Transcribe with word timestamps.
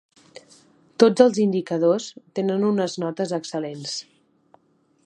Tots 1.03 1.25
els 1.25 1.37
indicadors 1.43 2.09
tenen 2.41 2.67
unes 2.71 2.97
notes 3.05 3.39
excel·lents. 3.41 3.97